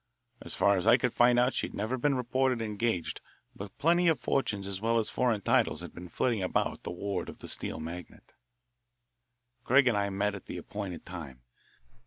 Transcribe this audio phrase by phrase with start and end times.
[0.41, 3.21] As far as I could find out she had never been reported engaged,
[3.55, 7.29] but plenty of fortunes as well as foreign titles had been flitting about the ward
[7.29, 8.33] of the steel magnate.
[9.63, 11.43] Craig and I met at the appointed time.